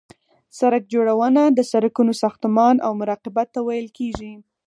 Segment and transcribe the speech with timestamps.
[0.57, 4.33] سرک جوړونه د سرکونو ساختمان او مراقبت ته ویل کیږي